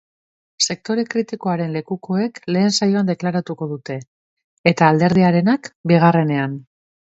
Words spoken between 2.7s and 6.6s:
saioan deklaratuko dute, eta alderdiarenak, bigarrenean.